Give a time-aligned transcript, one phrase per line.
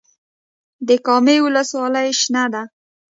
[0.87, 2.63] د کامې ولسوالۍ شنه ده